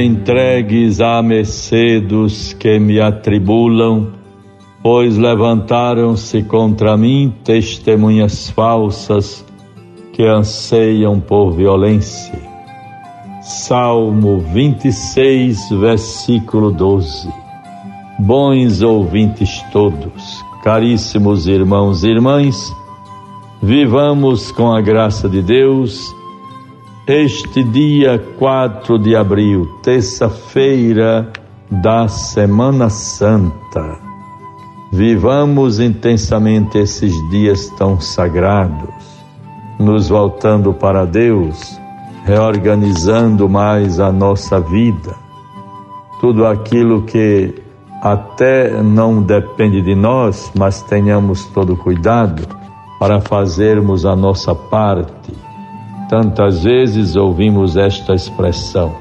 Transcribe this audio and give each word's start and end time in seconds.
Entregues 0.00 0.98
à 1.02 1.20
mercê 1.20 2.00
dos 2.00 2.54
que 2.54 2.78
me 2.78 2.98
atribulam, 2.98 4.12
pois 4.82 5.18
levantaram-se 5.18 6.42
contra 6.42 6.96
mim 6.96 7.34
testemunhas 7.44 8.48
falsas 8.48 9.44
que 10.14 10.24
anseiam 10.24 11.20
por 11.20 11.50
violência. 11.50 12.40
Salmo 13.42 14.38
26, 14.38 15.68
versículo 15.72 16.70
12. 16.70 17.28
Bons 18.18 18.80
ouvintes 18.80 19.62
todos, 19.70 20.42
caríssimos 20.64 21.46
irmãos 21.46 22.04
e 22.04 22.08
irmãs, 22.08 22.56
vivamos 23.62 24.50
com 24.50 24.72
a 24.72 24.80
graça 24.80 25.28
de 25.28 25.42
Deus 25.42 26.18
este 27.06 27.64
dia 27.64 28.22
4 28.38 28.98
de 28.98 29.16
abril, 29.16 29.66
terça-feira 29.82 31.32
da 31.70 32.06
Semana 32.08 32.90
Santa. 32.90 33.98
Vivamos 34.92 35.80
intensamente 35.80 36.78
esses 36.78 37.12
dias 37.30 37.68
tão 37.78 38.00
sagrados, 38.00 38.94
nos 39.78 40.08
voltando 40.08 40.74
para 40.74 41.04
Deus, 41.04 41.78
reorganizando 42.24 43.48
mais 43.48 43.98
a 43.98 44.12
nossa 44.12 44.60
vida. 44.60 45.14
Tudo 46.20 46.46
aquilo 46.46 47.02
que 47.02 47.54
até 48.02 48.82
não 48.82 49.22
depende 49.22 49.80
de 49.80 49.94
nós, 49.94 50.52
mas 50.54 50.82
tenhamos 50.82 51.46
todo 51.46 51.76
cuidado 51.76 52.46
para 52.98 53.20
fazermos 53.20 54.04
a 54.04 54.14
nossa 54.14 54.54
parte. 54.54 55.49
Tantas 56.10 56.64
vezes 56.64 57.14
ouvimos 57.14 57.76
esta 57.76 58.14
expressão: 58.14 58.92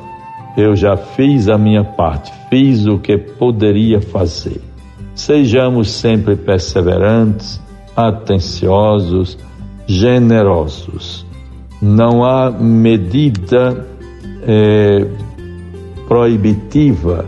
eu 0.55 0.75
já 0.75 0.95
fiz 0.95 1.49
a 1.49 1.57
minha 1.57 1.83
parte, 1.83 2.31
fiz 2.51 2.85
o 2.85 2.99
que 2.99 3.17
poderia 3.17 3.99
fazer. 3.99 4.61
Sejamos 5.15 5.89
sempre 5.89 6.35
perseverantes, 6.35 7.59
atenciosos, 7.95 9.39
generosos. 9.87 11.25
Não 11.81 12.23
há 12.23 12.51
medida 12.51 13.87
é, 14.43 15.07
proibitiva 16.07 17.25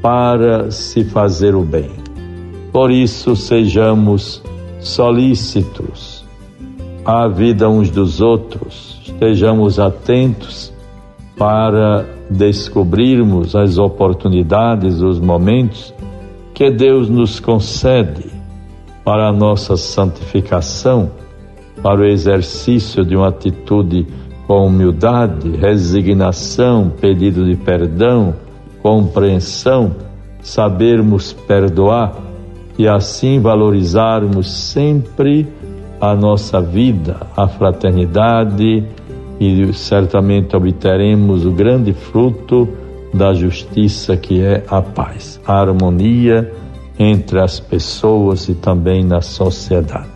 para 0.00 0.70
se 0.70 1.02
fazer 1.02 1.56
o 1.56 1.62
bem. 1.62 1.90
Por 2.72 2.92
isso, 2.92 3.34
sejamos 3.34 4.40
solícitos 4.78 6.15
à 7.06 7.28
vida 7.28 7.68
uns 7.68 7.88
dos 7.88 8.20
outros, 8.20 9.00
estejamos 9.04 9.78
atentos 9.78 10.72
para 11.38 12.04
descobrirmos 12.28 13.54
as 13.54 13.78
oportunidades, 13.78 15.00
os 15.00 15.20
momentos 15.20 15.94
que 16.52 16.68
Deus 16.68 17.08
nos 17.08 17.38
concede 17.38 18.24
para 19.04 19.28
a 19.28 19.32
nossa 19.32 19.76
santificação, 19.76 21.12
para 21.80 22.00
o 22.00 22.04
exercício 22.04 23.04
de 23.04 23.14
uma 23.14 23.28
atitude 23.28 24.04
com 24.48 24.66
humildade, 24.66 25.48
resignação, 25.50 26.90
pedido 27.00 27.44
de 27.44 27.54
perdão, 27.54 28.34
compreensão, 28.82 29.94
sabermos 30.42 31.32
perdoar 31.32 32.16
e 32.76 32.88
assim 32.88 33.38
valorizarmos 33.38 34.50
sempre 34.50 35.46
a 36.00 36.14
nossa 36.14 36.60
vida, 36.60 37.26
a 37.36 37.48
fraternidade 37.48 38.84
e 39.40 39.72
certamente 39.72 40.56
obteremos 40.56 41.44
o 41.44 41.50
grande 41.50 41.92
fruto 41.92 42.68
da 43.12 43.32
justiça 43.34 44.16
que 44.16 44.42
é 44.42 44.64
a 44.68 44.82
paz, 44.82 45.40
a 45.46 45.60
harmonia 45.60 46.52
entre 46.98 47.40
as 47.40 47.60
pessoas 47.60 48.48
e 48.48 48.54
também 48.54 49.04
na 49.04 49.20
sociedade. 49.20 50.08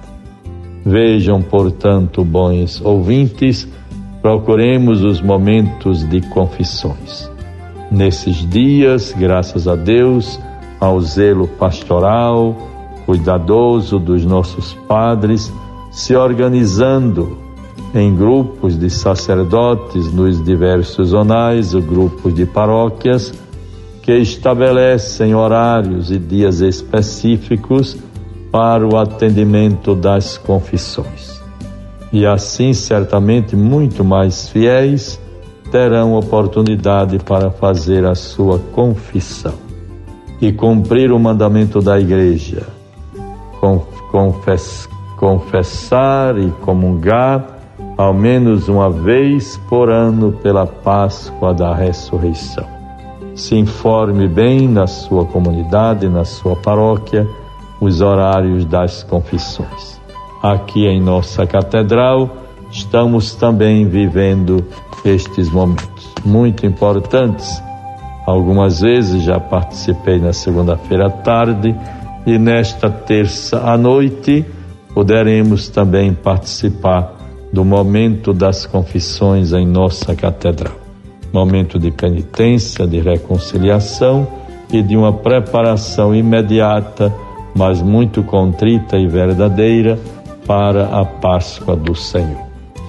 Vejam, 0.85 1.43
portanto, 1.43 2.25
bons 2.25 2.81
ouvintes, 2.83 3.69
procuremos 4.23 5.03
os 5.03 5.21
momentos 5.21 6.09
de 6.09 6.21
confissões 6.23 7.31
nesses 7.91 8.49
dias, 8.49 9.13
graças 9.17 9.67
a 9.67 9.75
Deus, 9.75 10.41
ao 10.79 11.01
zelo 11.01 11.49
pastoral, 11.49 12.57
cuidadoso 13.05 13.99
dos 13.99 14.25
nossos 14.25 14.75
padres, 14.87 15.53
se 15.91 16.15
organizando 16.15 17.39
em 17.95 18.15
grupos 18.15 18.79
de 18.79 18.89
sacerdotes 18.89 20.13
nos 20.13 20.43
diversos 20.45 21.09
zonais, 21.09 21.75
grupos 21.75 22.35
de 22.35 22.47
paróquias, 22.47 23.33
que 24.03 24.13
estabelecem 24.17 25.35
horários 25.35 26.11
e 26.11 26.19
dias 26.19 26.61
específicos 26.61 27.97
para 28.51 28.87
o 28.87 28.97
atendimento 28.97 29.95
das 29.95 30.39
confissões. 30.39 31.41
E 32.13 32.27
assim, 32.27 32.73
certamente, 32.73 33.55
muito 33.55 34.05
mais 34.05 34.49
fiéis 34.49 35.21
terão 35.71 36.15
oportunidade 36.15 37.19
para 37.21 37.51
fazer 37.51 38.05
a 38.05 38.15
sua 38.17 38.59
confissão 38.73 39.55
e 40.41 40.53
cumprir 40.53 41.13
o 41.13 41.19
mandamento 41.19 41.81
da 41.81 42.01
igreja, 42.01 42.67
confess, 44.11 44.89
confessar 45.21 46.39
e 46.39 46.51
comungar 46.63 47.45
ao 47.99 48.15
menos 48.15 48.71
uma 48.71 48.89
vez 48.89 49.59
por 49.69 49.91
ano 49.91 50.33
pela 50.33 50.67
Páscoa 50.67 51.53
da 51.53 51.75
Ressurreição. 51.75 52.67
Se 53.35 53.55
informe 53.55 54.27
bem 54.27 54.67
na 54.67 54.87
sua 54.87 55.27
comunidade, 55.27 56.09
na 56.09 56.25
sua 56.25 56.57
paróquia, 56.57 57.29
os 57.79 58.01
horários 58.01 58.65
das 58.65 59.03
confissões. 59.03 60.01
Aqui 60.43 60.87
em 60.87 61.03
nossa 61.03 61.47
catedral, 61.47 62.31
estamos 62.71 63.35
também 63.35 63.87
vivendo 63.87 64.65
estes 65.05 65.51
momentos 65.51 66.15
muito 66.25 66.65
importantes. 66.65 67.63
Algumas 68.27 68.81
vezes 68.81 69.23
já 69.23 69.39
participei 69.39 70.19
na 70.19 70.33
segunda-feira 70.33 71.09
à 71.09 71.11
tarde 71.11 71.77
e 72.27 72.39
nesta 72.39 72.89
terça 72.89 73.61
à 73.71 73.77
noite 73.77 74.47
poderemos 75.01 75.71
também 75.71 76.13
participar 76.13 77.17
do 77.51 77.65
momento 77.65 78.35
das 78.35 78.67
confissões 78.67 79.51
em 79.55 79.67
nossa 79.67 80.15
catedral. 80.15 80.75
Momento 81.33 81.79
de 81.79 81.91
penitência, 81.91 82.87
de 82.87 83.01
reconciliação 83.01 84.29
e 84.71 84.83
de 84.83 84.99
uma 84.99 85.11
preparação 85.11 86.15
imediata, 86.15 87.11
mas 87.57 87.81
muito 87.81 88.23
contrita 88.23 88.99
e 88.99 89.07
verdadeira 89.07 89.99
para 90.47 90.89
a 90.89 91.03
Páscoa 91.03 91.75
do 91.75 91.95
Senhor. 91.95 92.43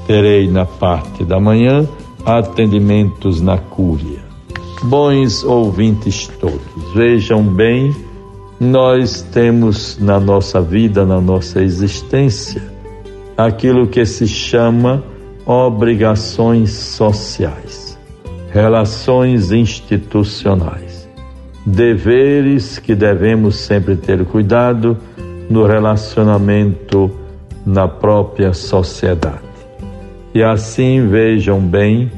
Terei 0.05 0.49
na 0.49 0.65
parte 0.65 1.23
da 1.23 1.39
manhã 1.39 1.87
atendimentos 2.25 3.39
na 3.39 3.57
Cúria. 3.57 4.19
Bons 4.83 5.45
ouvintes 5.45 6.27
todos, 6.41 6.93
vejam 6.93 7.41
bem, 7.41 7.95
nós 8.61 9.23
temos 9.23 9.97
na 9.97 10.19
nossa 10.19 10.61
vida, 10.61 11.03
na 11.03 11.19
nossa 11.19 11.63
existência, 11.63 12.61
aquilo 13.35 13.87
que 13.87 14.05
se 14.05 14.27
chama 14.27 15.03
obrigações 15.47 16.69
sociais, 16.69 17.97
relações 18.51 19.51
institucionais, 19.51 21.09
deveres 21.65 22.77
que 22.77 22.93
devemos 22.93 23.55
sempre 23.55 23.95
ter 23.95 24.23
cuidado 24.25 24.95
no 25.49 25.65
relacionamento 25.65 27.09
na 27.65 27.87
própria 27.87 28.53
sociedade. 28.53 29.41
E 30.35 30.43
assim 30.43 31.07
vejam 31.07 31.59
bem, 31.59 32.11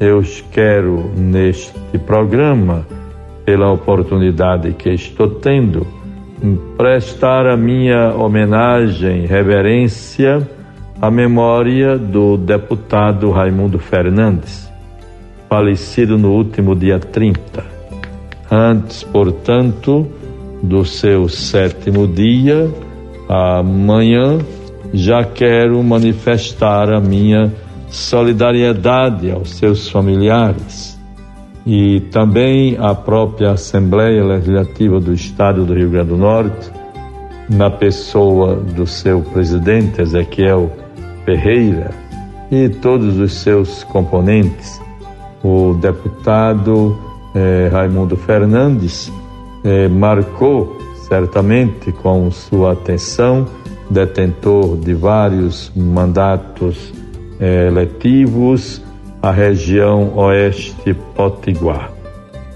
eu 0.00 0.24
quero 0.50 1.08
neste 1.16 1.98
programa, 1.98 2.84
pela 3.44 3.70
oportunidade 3.70 4.72
que 4.72 4.90
estou 4.90 5.28
tendo, 5.28 5.86
prestar 6.76 7.46
a 7.46 7.56
minha 7.56 8.14
homenagem, 8.14 9.26
reverência 9.26 10.48
à 11.00 11.10
memória 11.10 11.98
do 11.98 12.36
deputado 12.36 13.30
Raimundo 13.30 13.78
Fernandes, 13.78 14.70
falecido 15.48 16.16
no 16.16 16.32
último 16.32 16.74
dia 16.74 16.98
30. 16.98 17.64
Antes, 18.50 19.02
portanto, 19.02 20.06
do 20.62 20.84
seu 20.84 21.28
sétimo 21.28 22.06
dia, 22.06 22.70
amanhã, 23.28 24.38
já 24.92 25.24
quero 25.24 25.82
manifestar 25.82 26.92
a 26.92 27.00
minha 27.00 27.52
solidariedade 27.88 29.30
aos 29.30 29.50
seus 29.56 29.88
familiares 29.88 30.93
e 31.66 32.00
também 32.12 32.76
à 32.78 32.94
própria 32.94 33.52
Assembleia 33.52 34.22
Legislativa 34.24 35.00
do 35.00 35.12
Estado 35.12 35.64
do 35.64 35.74
Rio 35.74 35.90
Grande 35.90 36.10
do 36.10 36.16
Norte, 36.16 36.70
na 37.48 37.70
pessoa 37.70 38.56
do 38.56 38.86
seu 38.86 39.20
presidente 39.20 40.00
Ezequiel 40.00 40.70
Ferreira 41.24 41.90
e 42.50 42.68
todos 42.68 43.18
os 43.18 43.32
seus 43.32 43.82
componentes, 43.84 44.80
o 45.42 45.74
deputado 45.74 46.96
eh, 47.34 47.68
Raimundo 47.72 48.16
Fernandes 48.16 49.12
eh, 49.64 49.88
marcou 49.88 50.78
certamente 51.08 51.92
com 51.92 52.30
sua 52.30 52.72
atenção, 52.72 53.46
detentor 53.90 54.76
de 54.76 54.94
vários 54.94 55.70
mandatos 55.74 56.92
eh, 57.40 57.66
eletivos, 57.66 58.82
a 59.24 59.30
região 59.30 60.12
oeste 60.16 60.92
potiguar. 61.16 61.90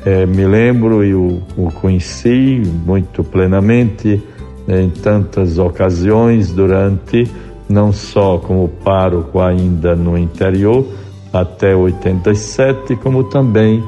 Eh, 0.05 0.26
me 0.26 0.44
lembro 0.44 1.03
e 1.03 1.15
o, 1.15 1.41
conheci 1.81 2.62
muito 2.85 3.25
plenamente 3.25 4.23
em 4.69 4.91
tantas 4.91 5.59
ocasiões 5.59 6.53
durante, 6.53 7.26
não 7.70 7.91
só 7.91 8.37
como 8.37 8.69
pároco 8.85 9.41
ainda 9.41 9.97
no 9.97 10.19
interior, 10.19 10.85
até 11.32 11.75
87, 11.75 12.97
como 12.97 13.25
também 13.25 13.82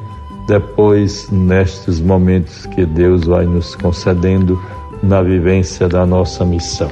depois 0.48 1.30
nestes 1.30 2.00
momentos 2.00 2.64
que 2.64 2.86
Deus 2.86 3.24
vai 3.24 3.44
nos 3.44 3.76
concedendo 3.76 4.58
na 5.02 5.20
vivência 5.20 5.86
da 5.86 6.06
nossa 6.06 6.46
missão. 6.46 6.90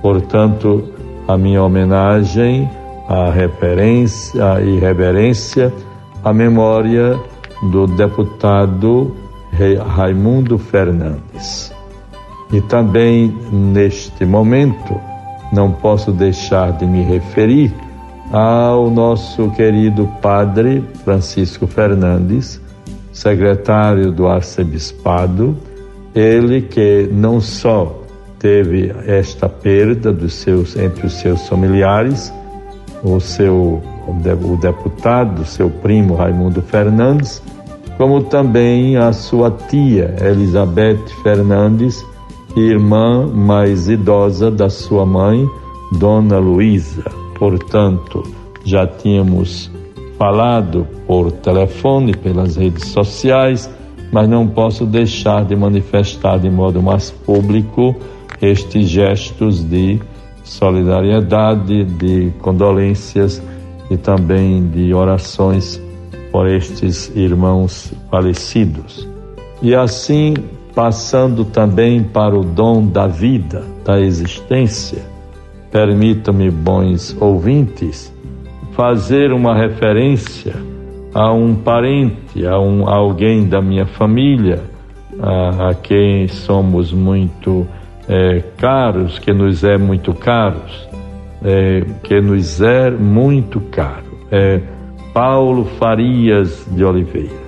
Portanto, 0.00 0.82
a 1.28 1.36
minha 1.36 1.62
homenagem, 1.62 2.70
a 3.08 3.30
referência 3.30 4.60
e 4.60 4.78
reverência 4.78 5.72
à 6.24 6.32
memória 6.32 7.18
do 7.70 7.86
deputado 7.86 9.14
Raimundo 9.96 10.58
Fernandes. 10.58 11.72
E 12.52 12.60
também 12.60 13.34
neste 13.50 14.24
momento 14.24 15.00
não 15.52 15.72
posso 15.72 16.12
deixar 16.12 16.72
de 16.72 16.86
me 16.86 17.02
referir 17.02 17.72
ao 18.32 18.90
nosso 18.90 19.50
querido 19.50 20.08
padre 20.20 20.84
Francisco 21.04 21.66
Fernandes, 21.66 22.60
secretário 23.12 24.10
do 24.10 24.26
arcebispado, 24.26 25.56
ele 26.14 26.62
que 26.62 27.08
não 27.12 27.40
só 27.40 28.02
teve 28.38 28.92
esta 29.06 29.48
perda 29.48 30.12
dos 30.12 30.34
seus 30.34 30.76
entre 30.76 31.06
os 31.06 31.14
seus 31.14 31.48
familiares, 31.48 32.32
o 33.02 33.20
seu 33.20 33.82
o 34.08 34.56
deputado, 34.56 35.44
seu 35.44 35.68
primo 35.68 36.14
Raimundo 36.14 36.62
Fernandes, 36.62 37.42
como 37.98 38.22
também 38.22 38.96
a 38.96 39.12
sua 39.12 39.50
tia 39.50 40.14
Elizabeth 40.20 41.04
Fernandes, 41.22 42.04
irmã 42.56 43.26
mais 43.26 43.88
idosa 43.88 44.50
da 44.50 44.68
sua 44.68 45.04
mãe, 45.04 45.48
Dona 45.98 46.38
Luísa. 46.38 47.04
Portanto, 47.38 48.22
já 48.64 48.86
tínhamos 48.86 49.70
falado 50.18 50.86
por 51.06 51.32
telefone, 51.32 52.14
pelas 52.14 52.56
redes 52.56 52.88
sociais, 52.88 53.70
mas 54.12 54.28
não 54.28 54.46
posso 54.46 54.86
deixar 54.86 55.44
de 55.44 55.56
manifestar 55.56 56.38
de 56.38 56.48
modo 56.48 56.82
mais 56.82 57.10
público 57.10 57.94
estes 58.40 58.88
gestos 58.88 59.62
de 59.64 60.00
solidariedade, 60.46 61.84
de 61.84 62.30
condolências 62.40 63.42
e 63.90 63.96
também 63.96 64.66
de 64.68 64.94
orações 64.94 65.82
por 66.30 66.48
estes 66.48 67.14
irmãos 67.14 67.92
falecidos. 68.10 69.06
E 69.60 69.74
assim, 69.74 70.34
passando 70.74 71.44
também 71.44 72.02
para 72.02 72.38
o 72.38 72.44
dom 72.44 72.86
da 72.86 73.06
vida, 73.06 73.64
da 73.84 74.00
existência, 74.00 75.02
permitam-me, 75.70 76.50
bons 76.50 77.16
ouvintes, 77.20 78.12
fazer 78.72 79.32
uma 79.32 79.56
referência 79.56 80.54
a 81.12 81.32
um 81.32 81.54
parente, 81.54 82.46
a, 82.46 82.60
um, 82.60 82.88
a 82.88 82.94
alguém 82.94 83.48
da 83.48 83.60
minha 83.60 83.86
família, 83.86 84.62
a, 85.18 85.70
a 85.70 85.74
quem 85.74 86.28
somos 86.28 86.92
muito 86.92 87.66
é, 88.08 88.42
caros, 88.56 89.18
que 89.18 89.32
nos 89.32 89.64
é 89.64 89.76
muito 89.76 90.14
caros, 90.14 90.88
é, 91.42 91.84
que 92.02 92.20
nos 92.20 92.60
é 92.60 92.90
muito 92.90 93.60
caro. 93.60 94.04
É 94.30 94.60
Paulo 95.12 95.64
Farias 95.78 96.66
de 96.70 96.84
Oliveira. 96.84 97.46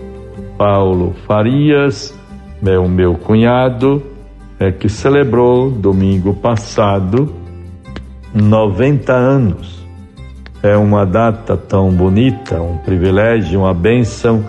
Paulo 0.57 1.15
Farias 1.27 2.19
é 2.65 2.79
o 2.79 2.89
meu 2.89 3.15
cunhado, 3.15 4.03
é, 4.59 4.73
que 4.73 4.89
celebrou 4.89 5.71
domingo 5.71 6.35
passado 6.35 7.33
90 8.35 9.13
anos 9.13 9.79
é 10.63 10.77
uma 10.77 11.07
data 11.07 11.57
tão 11.57 11.91
bonita, 11.91 12.61
um 12.61 12.79
privilégio, 12.79 13.61
uma 13.61 13.75
bênção, 13.75 14.45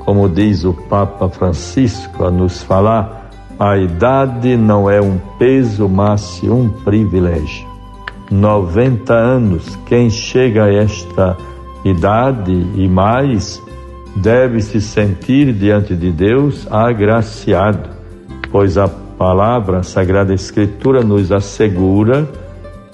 como 0.00 0.28
diz 0.28 0.64
o 0.64 0.74
Papa 0.74 1.28
Francisco 1.28 2.24
a 2.24 2.30
nos 2.30 2.62
falar, 2.62 3.23
a 3.58 3.76
idade 3.76 4.56
não 4.56 4.88
é 4.90 5.00
um 5.00 5.18
peso, 5.38 5.88
mas 5.88 6.42
um 6.42 6.68
privilégio. 6.68 7.66
90 8.30 9.12
anos, 9.14 9.78
quem 9.86 10.10
chega 10.10 10.64
a 10.64 10.72
esta 10.72 11.36
idade 11.84 12.52
e 12.74 12.88
mais, 12.88 13.62
deve 14.16 14.60
se 14.60 14.80
sentir 14.80 15.52
diante 15.52 15.94
de 15.94 16.10
Deus 16.10 16.66
agraciado, 16.70 17.90
pois 18.50 18.78
a 18.78 18.88
palavra, 18.88 19.78
a 19.78 19.82
Sagrada 19.82 20.32
Escritura 20.32 21.02
nos 21.02 21.30
assegura 21.30 22.28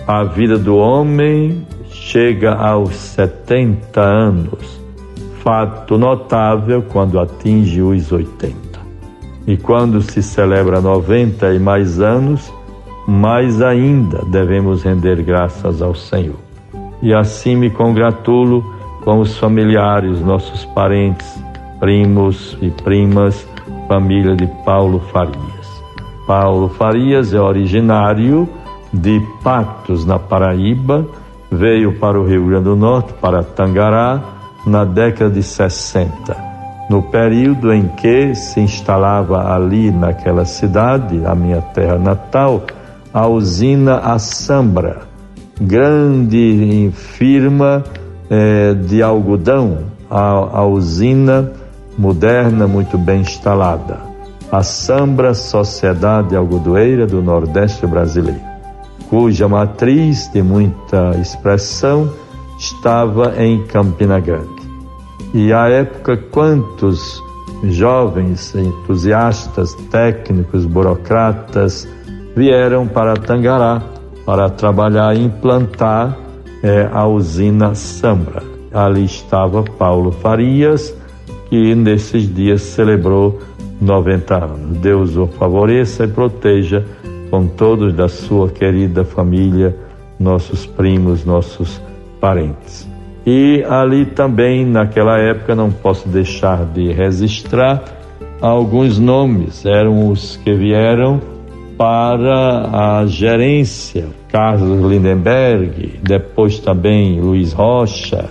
a 0.06 0.24
vida 0.24 0.58
do 0.58 0.76
homem 0.76 1.66
chega 1.90 2.54
aos 2.54 2.96
70 2.96 4.00
anos, 4.00 4.80
fato 5.42 5.96
notável 5.96 6.82
quando 6.82 7.18
atinge 7.18 7.80
os 7.80 8.10
80. 8.10 8.69
E 9.50 9.56
quando 9.56 10.00
se 10.00 10.22
celebra 10.22 10.80
90 10.80 11.52
e 11.52 11.58
mais 11.58 12.00
anos, 12.00 12.54
mais 13.04 13.60
ainda 13.60 14.24
devemos 14.26 14.84
render 14.84 15.24
graças 15.24 15.82
ao 15.82 15.92
Senhor. 15.92 16.36
E 17.02 17.12
assim 17.12 17.56
me 17.56 17.68
congratulo 17.68 18.64
com 19.04 19.18
os 19.18 19.36
familiares, 19.36 20.20
nossos 20.20 20.64
parentes, 20.66 21.42
primos 21.80 22.56
e 22.62 22.70
primas, 22.70 23.44
família 23.88 24.36
de 24.36 24.46
Paulo 24.64 25.00
Farias. 25.12 25.82
Paulo 26.28 26.68
Farias 26.68 27.34
é 27.34 27.40
originário 27.40 28.48
de 28.92 29.20
Patos, 29.42 30.06
na 30.06 30.16
Paraíba, 30.16 31.04
veio 31.50 31.98
para 31.98 32.20
o 32.20 32.24
Rio 32.24 32.46
Grande 32.46 32.66
do 32.66 32.76
Norte, 32.76 33.12
para 33.14 33.42
Tangará, 33.42 34.22
na 34.64 34.84
década 34.84 35.28
de 35.28 35.42
60. 35.42 36.49
No 36.90 37.02
período 37.02 37.72
em 37.72 37.86
que 37.86 38.34
se 38.34 38.60
instalava 38.60 39.54
ali 39.54 39.90
naquela 39.90 40.44
cidade, 40.44 41.24
a 41.24 41.34
minha 41.34 41.62
terra 41.62 41.96
natal, 41.96 42.64
a 43.14 43.26
usina 43.26 43.98
Assambra, 43.98 45.02
grande 45.60 46.90
firma 46.92 47.84
eh, 48.28 48.74
de 48.74 49.02
algodão, 49.02 49.78
a, 50.10 50.58
a 50.58 50.66
usina 50.66 51.52
moderna, 51.96 52.66
muito 52.66 52.98
bem 52.98 53.20
instalada. 53.20 54.00
A 54.50 54.62
Sambra 54.64 55.32
Sociedade 55.32 56.34
Algodoeira 56.34 57.06
do 57.06 57.22
Nordeste 57.22 57.86
Brasileiro 57.86 58.50
cuja 59.10 59.48
matriz 59.48 60.30
de 60.32 60.40
muita 60.40 61.16
expressão 61.20 62.08
estava 62.56 63.42
em 63.42 63.66
Campina 63.66 64.20
Grande. 64.20 64.59
E 65.32 65.52
à 65.52 65.68
época, 65.68 66.16
quantos 66.16 67.22
jovens, 67.64 68.54
entusiastas, 68.54 69.74
técnicos, 69.90 70.66
burocratas 70.66 71.86
vieram 72.34 72.86
para 72.86 73.14
Tangará 73.14 73.82
para 74.24 74.48
trabalhar 74.48 75.16
e 75.16 75.24
implantar 75.24 76.16
é, 76.62 76.88
a 76.92 77.06
usina 77.06 77.74
Sambra. 77.74 78.42
Ali 78.72 79.04
estava 79.04 79.62
Paulo 79.62 80.12
Farias, 80.12 80.94
que 81.48 81.74
nesses 81.74 82.32
dias 82.32 82.62
celebrou 82.62 83.40
90 83.80 84.44
anos. 84.44 84.78
Deus 84.78 85.16
o 85.16 85.26
favoreça 85.26 86.04
e 86.04 86.08
proteja 86.08 86.84
com 87.30 87.46
todos 87.46 87.94
da 87.94 88.08
sua 88.08 88.48
querida 88.48 89.04
família, 89.04 89.76
nossos 90.18 90.66
primos, 90.66 91.24
nossos 91.24 91.80
parentes. 92.20 92.89
E 93.26 93.62
ali 93.68 94.06
também, 94.06 94.64
naquela 94.64 95.18
época, 95.18 95.54
não 95.54 95.70
posso 95.70 96.08
deixar 96.08 96.64
de 96.64 96.92
registrar 96.92 97.82
alguns 98.40 98.98
nomes, 98.98 99.66
eram 99.66 100.08
os 100.08 100.36
que 100.36 100.54
vieram 100.54 101.20
para 101.76 102.98
a 102.98 103.06
gerência, 103.06 104.06
Carlos 104.28 104.90
Lindenberg, 104.90 105.98
depois 106.02 106.58
também 106.58 107.20
Luiz 107.20 107.52
Rocha, 107.52 108.30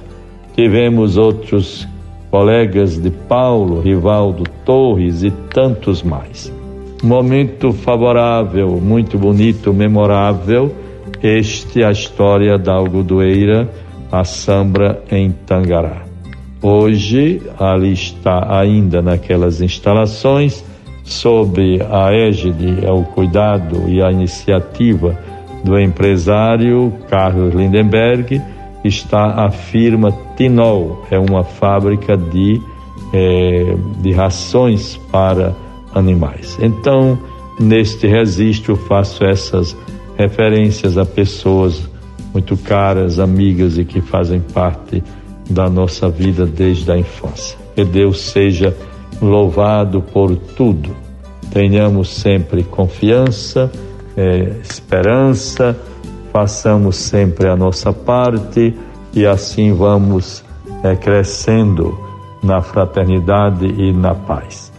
tivemos 0.56 1.18
outros 1.18 1.88
colegas 2.30 3.02
de 3.02 3.10
Paulo, 3.10 3.82
Rivaldo 3.82 4.44
Torres 4.66 5.24
e 5.24 5.32
tantos 5.32 6.04
mais. 6.04 6.54
Momento 7.02 7.72
favorável, 7.72 8.80
muito 8.82 9.18
bonito, 9.18 9.74
memorável, 9.74 10.72
este 11.24 11.82
é 11.82 11.86
a 11.86 11.92
história 11.92 12.58
da 12.58 12.74
algodoeira, 12.74 13.70
a 14.12 14.24
Sambra 14.24 15.04
em 15.12 15.32
Tangará. 15.32 16.04
Hoje, 16.62 17.42
ali 17.58 17.94
está 17.94 18.60
ainda 18.60 19.02
naquelas 19.02 19.62
instalações, 19.62 20.64
sob 21.04 21.80
a 21.90 22.14
égide, 22.14 22.86
o 22.86 23.04
cuidado 23.04 23.88
e 23.88 24.02
a 24.02 24.12
iniciativa 24.12 25.18
do 25.64 25.80
empresário 25.80 26.94
Carlos 27.10 27.54
Lindenberg, 27.54 28.42
está 28.84 29.46
a 29.46 29.52
firma 29.52 30.14
Tinol, 30.36 31.06
é 31.12 31.18
uma 31.18 31.44
fábrica 31.44 32.16
de, 32.16 32.62
é, 33.14 33.76
de 34.02 34.12
rações 34.12 34.98
para 35.12 35.54
animais. 35.94 36.58
Então, 36.62 37.18
neste 37.60 38.08
registro, 38.08 38.76
faço 38.76 39.26
essas 39.26 39.76
referências 40.18 40.98
a 40.98 41.06
pessoas 41.06 41.89
muito 42.34 42.56
caras, 42.58 43.20
amigas 43.20 43.78
e 43.78 43.86
que 43.86 44.02
fazem 44.02 44.40
parte 44.40 45.04
da 45.50 45.70
nossa 45.70 46.10
vida 46.10 46.46
desde 46.46 46.92
a 46.92 46.98
infância. 46.98 47.58
Que 47.76 47.84
Deus 47.84 48.22
seja 48.22 48.76
louvado 49.22 50.02
por 50.02 50.36
tudo. 50.36 50.96
Tenhamos 51.52 52.10
sempre 52.10 52.64
confiança, 52.64 53.72
é, 54.16 54.54
esperança, 54.64 55.76
façamos 56.32 56.96
sempre 56.96 57.48
a 57.48 57.56
nossa 57.56 57.92
parte 57.92 58.76
e 59.14 59.26
assim 59.26 59.74
vamos 59.74 60.44
é, 60.84 60.96
crescendo 60.96 61.98
na 62.44 62.62
fraternidade 62.62 63.66
e 63.66 63.92
na 63.92 64.14
paz. 64.14 64.72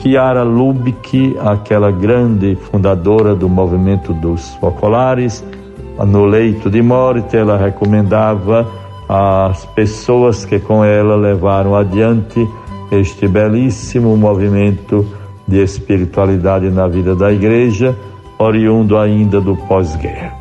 Chiara 0.00 0.42
Lubick, 0.42 1.36
aquela 1.40 1.90
grande 1.90 2.56
fundadora 2.70 3.34
do 3.34 3.48
movimento 3.48 4.12
dos 4.12 4.54
focolares, 4.56 5.44
no 6.06 6.24
leito 6.24 6.70
de 6.70 6.80
morte, 6.80 7.36
ela 7.36 7.56
recomendava 7.56 8.66
às 9.08 9.64
pessoas 9.66 10.44
que 10.44 10.58
com 10.60 10.84
ela 10.84 11.16
levaram 11.16 11.74
adiante 11.74 12.46
este 12.90 13.26
belíssimo 13.26 14.16
movimento 14.16 15.06
de 15.46 15.62
espiritualidade 15.62 16.68
na 16.70 16.86
vida 16.86 17.14
da 17.14 17.32
igreja, 17.32 17.96
oriundo 18.38 18.98
ainda 18.98 19.40
do 19.40 19.56
pós-guerra. 19.56 20.32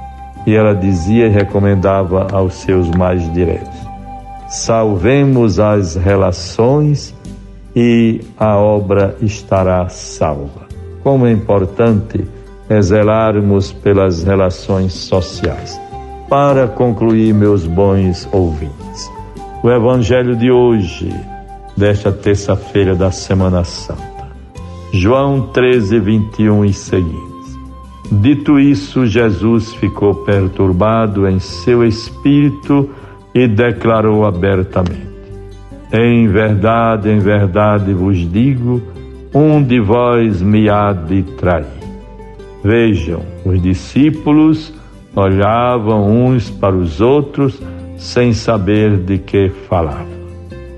E 0.45 0.53
ela 0.53 0.73
dizia 0.73 1.25
e 1.25 1.29
recomendava 1.29 2.27
aos 2.31 2.55
seus 2.55 2.89
mais 2.91 3.31
diretos: 3.33 3.77
salvemos 4.49 5.59
as 5.59 5.95
relações 5.95 7.15
e 7.75 8.21
a 8.37 8.57
obra 8.57 9.15
estará 9.21 9.87
salva. 9.89 10.67
Como 11.03 11.25
é 11.25 11.31
importante 11.31 12.25
é 12.69 12.81
zelarmos 12.81 13.71
pelas 13.71 14.23
relações 14.23 14.93
sociais. 14.93 15.79
Para 16.29 16.67
concluir, 16.67 17.33
meus 17.33 17.65
bons 17.65 18.27
ouvintes, 18.31 19.11
o 19.63 19.69
Evangelho 19.69 20.35
de 20.35 20.51
hoje, 20.51 21.09
desta 21.75 22.11
terça-feira 22.11 22.95
da 22.95 23.11
Semana 23.11 23.63
Santa, 23.63 24.27
João 24.91 25.47
13, 25.53 25.99
21 25.99 26.65
e 26.65 26.73
seguintes. 26.73 27.27
Dito 28.11 28.59
isso, 28.59 29.05
Jesus 29.05 29.73
ficou 29.73 30.15
perturbado 30.23 31.27
em 31.27 31.39
seu 31.39 31.83
espírito 31.85 32.89
e 33.33 33.47
declarou 33.47 34.25
abertamente: 34.25 35.07
Em 35.91 36.27
verdade, 36.27 37.09
em 37.09 37.19
verdade 37.19 37.93
vos 37.93 38.17
digo, 38.17 38.81
um 39.33 39.61
de 39.61 39.79
vós 39.79 40.41
me 40.41 40.69
há 40.69 40.91
de 40.93 41.23
trair. 41.23 41.76
Vejam, 42.67 43.21
os 43.45 43.61
discípulos 43.61 44.73
olhavam 45.15 46.11
uns 46.11 46.49
para 46.49 46.75
os 46.75 46.99
outros 46.99 47.61
sem 47.95 48.33
saber 48.33 48.97
de 48.97 49.19
que 49.19 49.47
falavam. 49.69 50.17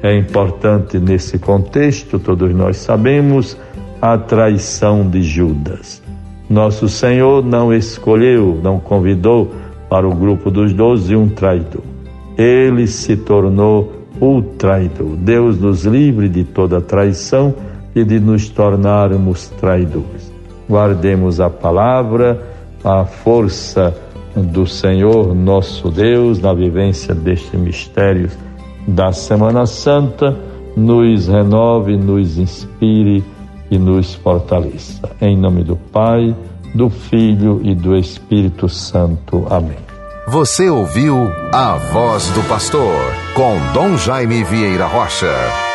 É 0.03 0.15
importante 0.15 0.99
nesse 0.99 1.39
contexto, 1.39 2.19
todos 2.19 2.53
nós 2.53 2.77
sabemos, 2.77 3.57
a 3.99 4.19
traição 4.19 5.09
de 5.09 5.23
Judas. 5.23 5.99
Nosso 6.47 6.87
Senhor 6.87 7.43
não 7.43 7.73
escolheu, 7.73 8.59
não 8.61 8.79
convidou 8.79 9.51
para 9.89 10.07
o 10.07 10.13
grupo 10.13 10.51
dos 10.51 10.71
doze 10.71 11.15
um 11.15 11.27
traidor. 11.27 11.81
Ele 12.37 12.85
se 12.85 13.17
tornou 13.17 14.05
o 14.21 14.43
traidor. 14.43 15.15
Deus 15.15 15.59
nos 15.59 15.85
livre 15.85 16.29
de 16.29 16.43
toda 16.43 16.79
traição 16.79 17.51
e 17.95 18.03
de 18.03 18.19
nos 18.19 18.47
tornarmos 18.47 19.47
traidores 19.59 20.28
guardemos 20.69 21.39
a 21.39 21.49
palavra, 21.49 22.39
a 22.83 23.03
força 23.03 23.95
do 24.35 24.67
Senhor 24.67 25.33
nosso 25.33 25.89
Deus 25.89 26.39
na 26.39 26.53
vivência 26.53 27.15
deste 27.15 27.57
mistério 27.57 28.29
da 28.87 29.11
Semana 29.11 29.65
Santa, 29.65 30.37
nos 30.77 31.27
renove, 31.27 31.97
nos 31.97 32.37
inspire 32.37 33.23
e 33.69 33.77
nos 33.77 34.13
fortaleça. 34.15 35.09
Em 35.19 35.35
nome 35.35 35.63
do 35.63 35.75
Pai, 35.75 36.35
do 36.73 36.89
Filho 36.89 37.59
e 37.63 37.75
do 37.75 37.95
Espírito 37.95 38.69
Santo. 38.69 39.45
Amém. 39.49 39.77
Você 40.27 40.69
ouviu 40.69 41.31
a 41.51 41.75
voz 41.91 42.29
do 42.31 42.43
pastor 42.47 42.95
com 43.33 43.57
Dom 43.73 43.97
Jaime 43.97 44.43
Vieira 44.43 44.85
Rocha. 44.85 45.68